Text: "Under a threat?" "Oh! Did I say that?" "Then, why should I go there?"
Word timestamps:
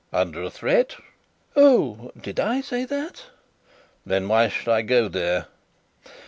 "Under 0.11 0.41
a 0.41 0.49
threat?" 0.49 0.95
"Oh! 1.55 2.09
Did 2.19 2.39
I 2.39 2.61
say 2.61 2.85
that?" 2.85 3.25
"Then, 4.03 4.27
why 4.27 4.47
should 4.47 4.69
I 4.69 4.81
go 4.81 5.07
there?" 5.07 5.45